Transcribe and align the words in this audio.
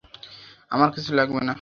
আমার 0.71 0.89
কিছু 0.95 1.11
লাগবে 1.13 1.39
না। 1.39 1.49